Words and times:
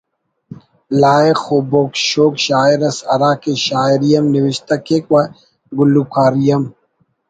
لائخ 1.01 1.41
ءُ 1.55 1.57
بوگ 1.69 1.91
شوگ 2.07 2.33
شاعر 2.45 2.79
اس 2.87 2.97
ہرا 3.11 3.31
کہ 3.41 3.51
شاعری 3.67 4.11
ہم 4.17 4.25
نوشتہ 4.35 4.75
کیک 4.85 5.05
و 5.13 5.17
گلوکاری 5.77 6.45
ہم 6.53 6.63